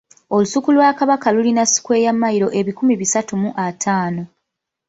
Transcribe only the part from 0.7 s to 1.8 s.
lwa Kabaka lulina